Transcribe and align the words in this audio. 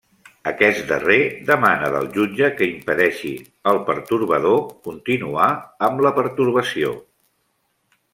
Aquest 0.51 0.79
darrer 0.91 1.17
demana 1.49 1.89
del 1.95 2.07
jutge 2.15 2.47
que 2.61 2.69
impedeixi 2.69 3.33
el 3.73 3.79
pertorbador 3.89 4.57
continuar 4.89 5.51
amb 5.89 6.03
la 6.07 6.13
pertorbació. 6.17 6.95